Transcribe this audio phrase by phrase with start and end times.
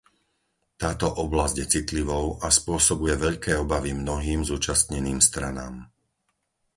[0.81, 5.75] Táto oblasť je citlivou a spôsobuje veľké obavy mnohým zúčastneným stranám.